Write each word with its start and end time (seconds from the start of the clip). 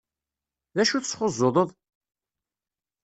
D 0.75 0.77
acu 0.81 0.97
tesxuẓẓuḍeḍ? 0.99 1.69